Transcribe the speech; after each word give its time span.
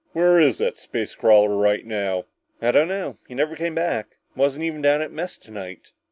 "Where 0.13 0.39
is 0.39 0.57
that 0.57 0.77
space 0.77 1.13
crawler 1.13 1.55
right 1.55 1.85
now?" 1.85 2.25
"I 2.59 2.71
don't 2.71 2.87
know. 2.87 3.19
He 3.27 3.35
never 3.35 3.55
came 3.55 3.75
back. 3.75 4.17
Wasn't 4.35 4.63
even 4.63 4.81
down 4.81 5.01
at 5.01 5.11
mess 5.11 5.37
tonight." 5.37 5.91